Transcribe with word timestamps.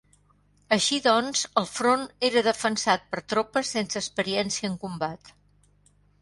Així 0.75 0.97
doncs 1.07 1.43
el 1.61 1.67
front 1.71 2.05
era 2.29 2.43
defensat 2.47 3.05
per 3.11 3.21
tropes 3.35 3.75
sense 3.77 4.01
experiència 4.03 4.71
en 4.73 4.79
combat. 4.87 5.33